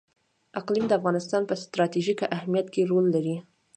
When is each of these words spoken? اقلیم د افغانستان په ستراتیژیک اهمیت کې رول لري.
اقلیم 0.59 0.85
د 0.87 0.91
افغانستان 0.99 1.41
په 1.49 1.55
ستراتیژیک 1.63 2.19
اهمیت 2.35 2.67
کې 2.73 2.81
رول 2.89 3.05
لري. 3.15 3.35